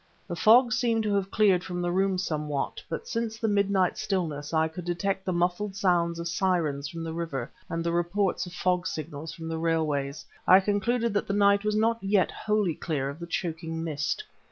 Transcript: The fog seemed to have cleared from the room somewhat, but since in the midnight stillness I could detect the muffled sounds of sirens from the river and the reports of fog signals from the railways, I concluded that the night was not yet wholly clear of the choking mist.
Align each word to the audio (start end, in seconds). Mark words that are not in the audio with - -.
The 0.27 0.35
fog 0.35 0.73
seemed 0.73 1.03
to 1.03 1.13
have 1.13 1.29
cleared 1.29 1.63
from 1.63 1.79
the 1.79 1.91
room 1.91 2.17
somewhat, 2.17 2.81
but 2.89 3.07
since 3.07 3.35
in 3.35 3.39
the 3.41 3.53
midnight 3.53 3.99
stillness 3.99 4.51
I 4.51 4.67
could 4.67 4.83
detect 4.83 5.25
the 5.25 5.31
muffled 5.31 5.75
sounds 5.75 6.17
of 6.17 6.27
sirens 6.27 6.87
from 6.89 7.03
the 7.03 7.13
river 7.13 7.51
and 7.69 7.83
the 7.83 7.91
reports 7.91 8.47
of 8.47 8.51
fog 8.53 8.87
signals 8.87 9.31
from 9.31 9.47
the 9.47 9.59
railways, 9.59 10.25
I 10.47 10.59
concluded 10.59 11.13
that 11.13 11.27
the 11.27 11.33
night 11.33 11.63
was 11.63 11.75
not 11.75 12.01
yet 12.03 12.31
wholly 12.31 12.73
clear 12.73 13.09
of 13.11 13.19
the 13.19 13.27
choking 13.27 13.83
mist. 13.83 14.23